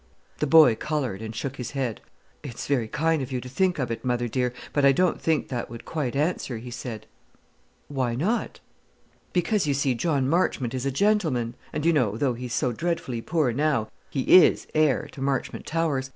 [0.39, 2.01] The boy coloured, and shook his head.
[2.41, 5.49] "It's very kind of you to think of it, mother dear; but I don't think
[5.49, 7.05] that would quite answer," he said.
[7.87, 8.59] "Why not?"
[9.31, 13.21] "Because, you see, John Marchmont is a gentleman; and, you know, though he's so dreadfully
[13.21, 16.09] poor now, he is heir to Marchmont Towers.